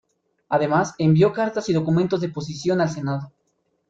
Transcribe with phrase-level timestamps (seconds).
[0.49, 3.31] Además, envió cartas y documentos de posición al Senado.